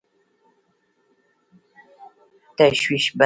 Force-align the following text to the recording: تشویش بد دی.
تشویش 2.57 3.07
بد 3.11 3.15
دی. 3.15 3.19